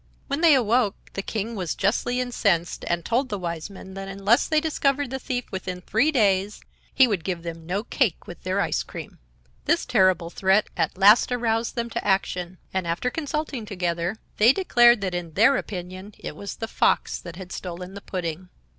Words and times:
When 0.25 0.41
they 0.41 0.55
awoke 0.55 0.95
the 1.13 1.21
King 1.21 1.53
was 1.55 1.75
justly 1.75 2.19
incensed, 2.19 2.83
and 2.87 3.05
told 3.05 3.29
the 3.29 3.37
Wise 3.37 3.69
Men 3.69 3.93
that 3.93 4.07
unless 4.07 4.47
they 4.47 4.59
discovered 4.59 5.11
the 5.11 5.19
thief 5.19 5.45
within 5.51 5.81
three 5.81 6.11
days 6.11 6.59
he 6.91 7.05
would 7.07 7.23
give 7.23 7.43
them 7.43 7.67
no 7.67 7.83
cake 7.83 8.25
with 8.25 8.41
their 8.41 8.59
ice 8.61 8.81
cream. 8.81 9.19
This 9.65 9.85
terrible 9.85 10.31
threat 10.31 10.69
at 10.75 10.97
last 10.97 11.31
aroused 11.31 11.75
them 11.75 11.91
to 11.91 12.03
action, 12.03 12.57
and, 12.73 12.87
after 12.87 13.11
consulting 13.11 13.63
together, 13.63 14.17
they 14.37 14.51
declared 14.51 15.01
that 15.01 15.13
in 15.13 15.33
their 15.33 15.55
opinion 15.55 16.15
it 16.17 16.35
was 16.35 16.55
the 16.55 16.67
Fox 16.67 17.19
that 17.19 17.35
had 17.35 17.51
stolen 17.51 17.93
the 17.93 18.01
pudding. 18.01 18.49